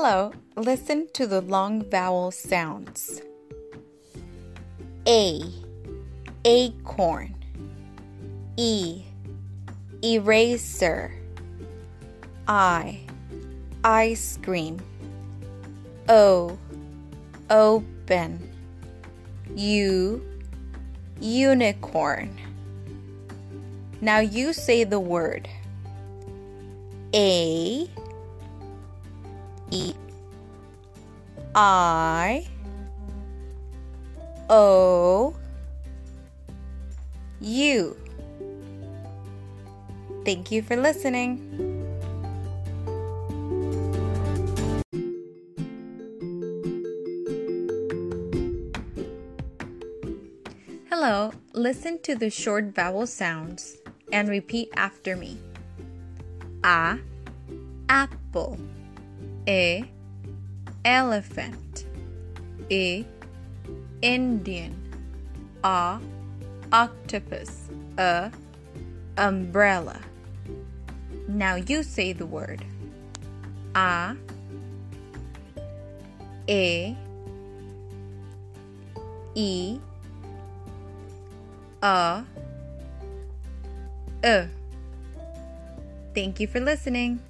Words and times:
Hello, 0.00 0.32
listen 0.54 1.08
to 1.14 1.26
the 1.26 1.40
long 1.40 1.82
vowel 1.90 2.30
sounds. 2.30 3.20
A, 5.08 5.42
acorn. 6.44 7.34
E, 8.56 9.02
eraser. 10.04 11.12
I, 12.46 13.00
ice 13.82 14.38
cream. 14.40 14.78
O, 16.08 16.56
open. 17.50 18.48
U, 19.56 20.22
unicorn. 21.20 22.38
Now 24.00 24.20
you 24.20 24.52
say 24.52 24.84
the 24.84 25.00
word. 25.00 25.48
A, 27.12 27.90
E, 29.70 29.94
I, 31.54 32.46
O, 34.48 35.34
U. 37.40 37.96
Thank 40.24 40.50
you 40.50 40.62
for 40.62 40.76
listening. 40.76 41.40
Hello, 50.90 51.32
listen 51.52 51.98
to 52.02 52.14
the 52.14 52.28
short 52.28 52.74
vowel 52.74 53.06
sounds 53.06 53.78
and 54.12 54.28
repeat 54.28 54.68
after 54.76 55.16
me. 55.16 55.38
A, 56.64 56.98
apple. 57.88 58.58
E, 59.48 59.82
elephant. 60.84 61.86
A. 62.70 63.06
Indian. 64.02 64.76
A, 65.64 65.98
octopus. 66.70 67.70
A, 67.96 68.30
umbrella. 69.16 70.00
Now 71.28 71.54
you 71.54 71.82
say 71.82 72.12
the 72.12 72.26
word. 72.26 72.62
A, 73.74 74.14
E, 76.46 76.94
E, 79.34 79.80
A, 81.82 82.24
E. 84.24 84.42
Thank 86.14 86.40
you 86.40 86.46
for 86.46 86.60
listening. 86.60 87.20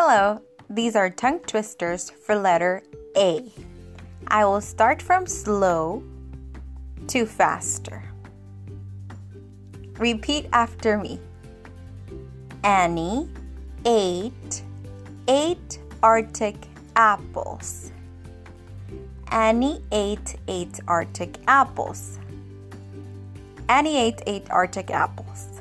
Hello, 0.00 0.40
these 0.70 0.94
are 0.94 1.10
tongue 1.10 1.40
twisters 1.40 2.08
for 2.08 2.36
letter 2.36 2.84
A. 3.16 3.52
I 4.28 4.44
will 4.44 4.60
start 4.60 5.02
from 5.02 5.26
slow 5.26 6.04
to 7.08 7.26
faster. 7.26 8.04
Repeat 9.98 10.46
after 10.52 10.98
me. 10.98 11.18
Annie 12.62 13.28
ate 13.84 14.62
eight 15.26 15.80
Arctic 16.00 16.54
apples. 16.94 17.90
Annie 19.32 19.82
ate 19.90 20.36
eight 20.46 20.78
Arctic 20.86 21.38
apples. 21.48 22.20
Annie 23.68 23.96
ate 23.96 24.22
eight 24.28 24.48
Arctic 24.48 24.92
apples. 24.92 25.60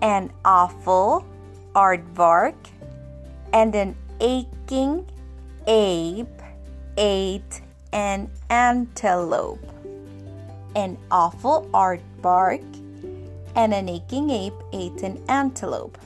An 0.00 0.32
awful 0.46 1.26
aardvark 1.74 2.54
and 3.52 3.74
an 3.74 3.96
aching 4.20 5.06
ape 5.66 6.42
ate 6.96 7.62
an 7.92 8.30
antelope. 8.50 9.64
An 10.76 10.96
awful 11.10 11.68
aardvark 11.72 12.64
and 13.56 13.74
an 13.74 13.88
aching 13.88 14.30
ape 14.30 14.54
ate 14.72 15.02
an 15.02 15.22
antelope. 15.28 15.98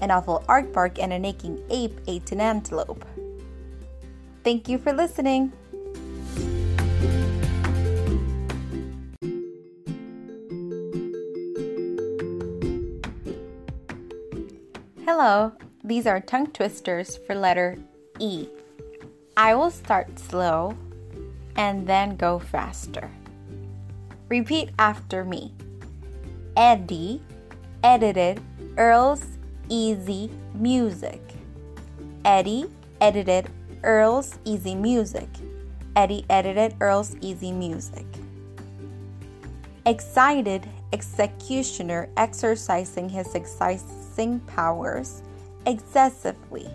An 0.00 0.10
awful 0.10 0.44
aardvark 0.48 0.98
and 0.98 1.12
an 1.12 1.24
aching 1.24 1.62
ape 1.70 1.98
ate 2.06 2.30
an 2.32 2.40
antelope. 2.40 3.04
Thank 4.44 4.68
you 4.68 4.78
for 4.78 4.92
listening. 4.92 5.52
These 15.84 16.08
are 16.08 16.18
tongue 16.18 16.48
twisters 16.48 17.16
for 17.16 17.36
letter 17.36 17.78
E. 18.18 18.48
I 19.36 19.54
will 19.54 19.70
start 19.70 20.18
slow 20.18 20.76
and 21.54 21.86
then 21.86 22.16
go 22.16 22.40
faster. 22.40 23.08
Repeat 24.28 24.70
after 24.80 25.24
me. 25.24 25.54
Eddie 26.56 27.22
edited 27.84 28.40
Earl's 28.76 29.38
Easy 29.68 30.28
Music. 30.54 31.22
Eddie 32.24 32.66
edited 33.00 33.48
Earl's 33.84 34.40
Easy 34.44 34.74
Music. 34.74 35.28
Eddie 35.94 36.26
edited 36.30 36.74
Earl's 36.80 37.14
Easy 37.20 37.52
Music. 37.52 38.06
Excited 39.86 40.68
executioner 40.92 42.08
exercising 42.16 43.08
his 43.08 43.36
exciting 44.12 44.40
powers 44.40 45.22
excessively. 45.66 46.68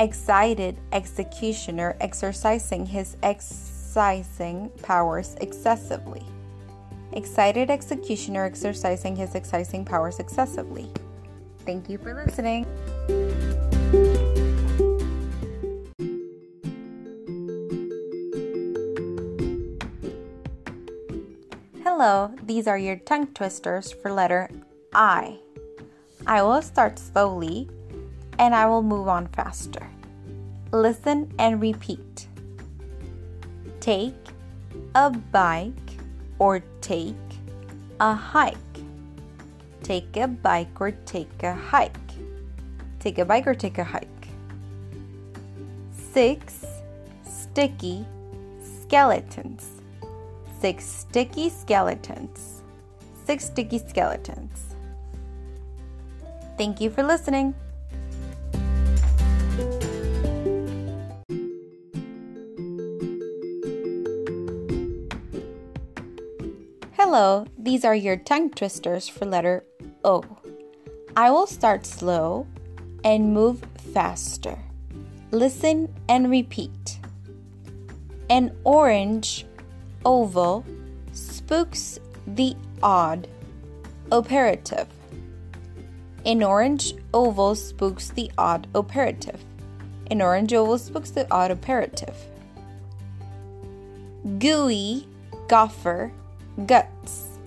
Excited 0.00 0.76
executioner 0.92 1.96
exercising 2.00 2.84
his 2.84 3.16
excising 3.22 4.68
powers 4.82 5.36
excessively. 5.40 6.24
Excited 7.12 7.70
executioner 7.70 8.44
exercising 8.44 9.14
his 9.14 9.36
excising 9.36 9.84
powers 9.84 10.18
excessively. 10.18 10.90
Thank 11.64 11.88
you 11.88 11.98
for 11.98 12.14
listening. 12.14 12.66
Hello, 21.84 22.34
these 22.44 22.66
are 22.66 22.76
your 22.76 22.96
tongue 22.96 23.28
twisters 23.28 23.92
for 23.92 24.12
letter 24.12 24.50
I. 24.92 25.38
I 26.26 26.42
will 26.42 26.60
start 26.60 26.98
slowly 26.98 27.68
and 28.38 28.54
I 28.54 28.66
will 28.66 28.82
move 28.82 29.06
on 29.06 29.28
faster. 29.28 29.88
Listen 30.72 31.32
and 31.38 31.60
repeat. 31.60 32.26
Take 33.78 34.14
a 34.96 35.10
bike 35.10 35.72
or 36.40 36.64
take 36.80 37.14
a 38.00 38.12
hike. 38.12 38.56
Take 39.84 40.16
a 40.16 40.26
bike 40.26 40.80
or 40.80 40.90
take 40.90 41.42
a 41.44 41.54
hike. 41.54 41.96
Take 42.98 43.18
a 43.18 43.24
bike 43.24 43.46
or 43.46 43.54
take 43.54 43.78
a 43.78 43.84
hike. 43.84 44.28
Six 46.12 46.66
sticky 47.22 48.04
skeletons. 48.82 49.80
Six 50.60 50.84
sticky 50.84 51.50
skeletons. 51.50 52.62
Six 53.24 53.44
sticky 53.44 53.78
skeletons. 53.78 54.75
Thank 56.56 56.80
you 56.80 56.90
for 56.90 57.02
listening. 57.02 57.54
Hello, 66.92 67.46
these 67.58 67.84
are 67.84 67.94
your 67.94 68.16
tongue 68.16 68.50
twisters 68.50 69.06
for 69.06 69.26
letter 69.26 69.64
O. 70.02 70.24
I 71.16 71.30
will 71.30 71.46
start 71.46 71.86
slow 71.86 72.46
and 73.04 73.32
move 73.32 73.62
faster. 73.92 74.58
Listen 75.30 75.94
and 76.08 76.30
repeat. 76.30 76.98
An 78.28 78.56
orange 78.64 79.46
oval 80.04 80.64
spooks 81.12 81.98
the 82.26 82.56
odd 82.82 83.28
operative. 84.10 84.88
An 86.26 86.42
orange 86.42 86.92
oval 87.14 87.54
spooks 87.54 88.08
the 88.08 88.32
odd 88.36 88.66
operative. 88.74 89.44
An 90.10 90.20
orange 90.20 90.52
oval 90.52 90.76
spooks 90.76 91.12
the 91.12 91.32
odd 91.32 91.52
operative. 91.52 92.16
Gooey 94.40 95.06
gopher 95.46 96.10
guts. 96.66 97.38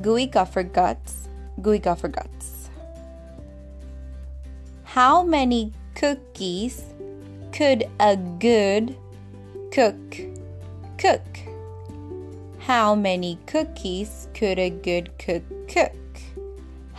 Gooey 0.00 0.26
gopher 0.26 0.62
guts. 0.62 1.28
Gooey 1.60 1.80
gopher 1.80 2.06
guts. 2.06 2.70
How 4.84 5.24
many 5.24 5.72
cookies 5.96 6.84
could 7.50 7.90
a 7.98 8.16
good 8.16 8.96
cook 9.72 10.20
cook? 10.98 11.26
How 12.60 12.94
many 12.94 13.40
cookies 13.46 14.28
could 14.34 14.60
a 14.60 14.70
good 14.70 15.10
cook 15.18 15.42
cook? 15.68 15.99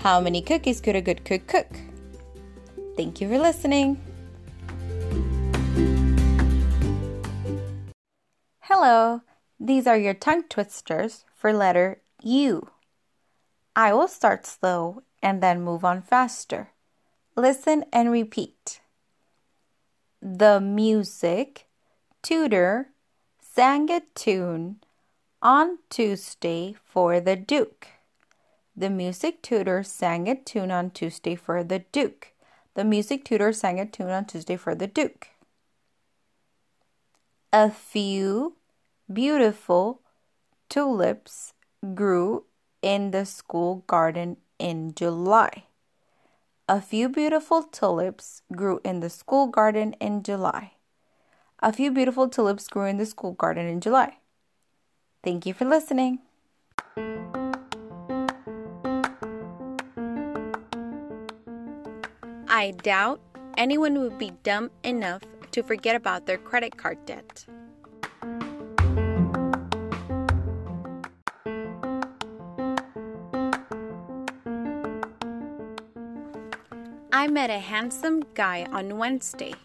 How 0.01 0.19
many 0.19 0.42
cookies 0.42 0.81
could 0.81 0.95
a 0.95 1.01
good 1.01 1.24
cook 1.24 1.45
cook? 1.45 1.68
Thank 2.98 3.21
you 3.21 3.30
for 3.30 3.38
listening. 3.38 4.01
Hello, 8.62 9.21
these 9.59 9.86
are 9.86 9.98
your 9.98 10.15
tongue 10.15 10.45
twisters 10.50 11.25
for 11.36 11.53
letter 11.53 12.01
U. 12.24 12.71
I 13.75 13.94
will 13.94 14.07
start 14.07 14.48
slow 14.48 15.03
and 15.21 15.39
then 15.44 15.62
move 15.62 15.86
on 15.86 16.01
faster. 16.01 16.71
Listen 17.36 17.86
and 17.94 18.12
repeat. 18.12 18.81
The 20.19 20.59
music 20.59 21.68
tutor 22.24 22.88
sang 23.39 23.92
a 23.92 24.01
tune 24.15 24.77
on 25.44 25.77
Tuesday 25.92 26.75
for 26.83 27.19
the 27.19 27.36
Duke. 27.36 27.88
The 28.75 28.89
music 28.89 29.41
tutor 29.41 29.83
sang 29.83 30.27
a 30.29 30.35
tune 30.35 30.71
on 30.71 30.91
Tuesday 30.91 31.35
for 31.35 31.63
the 31.63 31.79
Duke. 31.91 32.33
The 32.73 32.85
music 32.85 33.25
tutor 33.25 33.51
sang 33.51 33.79
a 33.79 33.85
tune 33.85 34.09
on 34.09 34.25
Tuesday 34.25 34.56
for 34.56 34.75
the 34.75 34.88
Duke. 34.88 35.27
A 37.51 37.69
few 37.69 38.56
beautiful 39.12 40.01
tulips 40.69 41.53
grew 41.94 42.45
in 42.81 43.12
the 43.12 43.25
school 43.25 43.83
garden 43.88 44.38
in 44.57 44.95
July. 44.95 45.65
A 46.69 46.79
few 46.79 47.09
beautiful 47.09 47.63
tulips 47.63 48.41
grew 48.56 48.79
in 48.85 49.01
the 49.01 49.09
school 49.09 49.47
garden 49.47 49.94
in 50.00 50.23
July. 50.23 50.73
A 51.59 51.73
few 51.73 51.91
beautiful 51.91 52.29
tulips 52.29 52.69
grew 52.69 52.85
in 52.85 52.95
the 52.95 53.06
school 53.06 53.33
garden 53.33 53.68
in 53.68 53.81
July. 53.81 54.19
Thank 55.23 55.45
you 55.45 55.53
for 55.53 55.65
listening. 55.65 56.19
I 62.61 62.69
doubt 62.69 63.19
anyone 63.57 63.99
would 64.01 64.19
be 64.19 64.33
dumb 64.43 64.69
enough 64.83 65.23
to 65.49 65.63
forget 65.63 65.95
about 65.95 66.27
their 66.27 66.37
credit 66.37 66.77
card 66.77 67.03
debt. 67.07 67.47
I 77.11 77.25
met 77.25 77.49
a 77.49 77.57
handsome 77.57 78.21
guy 78.35 78.67
on 78.71 78.99
Wednesday. 78.99 79.55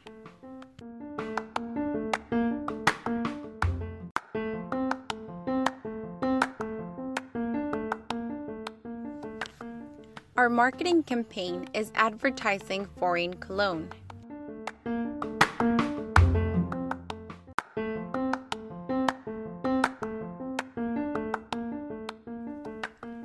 Our 10.39 10.51
marketing 10.51 11.03
campaign 11.05 11.67
is 11.73 11.91
advertising 11.95 12.89
foreign 12.99 13.35
cologne. 13.35 13.89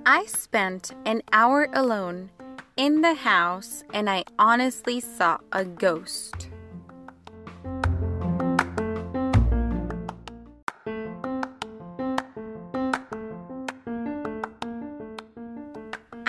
I 0.05 0.25
spent 0.25 0.93
an 1.05 1.21
hour 1.33 1.67
alone 1.73 2.31
in 2.77 3.01
the 3.01 3.15
house 3.15 3.83
and 3.93 4.09
I 4.09 4.23
honestly 4.39 5.01
saw 5.01 5.39
a 5.51 5.65
ghost. 5.65 6.50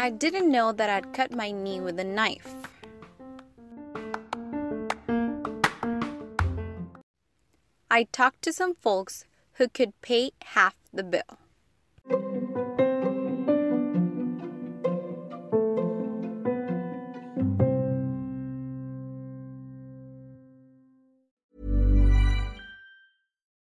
I 0.03 0.11
didn't 0.11 0.51
know 0.51 0.73
that 0.73 0.91
I'd 0.91 1.15
cut 1.15 1.31
my 1.33 1.53
knee 1.53 1.81
with 1.81 1.97
a 2.01 2.03
knife. 2.03 2.57
I 7.89 8.09
talked 8.11 8.43
to 8.43 8.53
some 8.53 8.75
folks 8.75 9.27
who 9.53 9.69
could 9.69 9.93
pay 10.01 10.33
half 10.43 10.75
the 10.93 11.05
bill. 11.05 11.39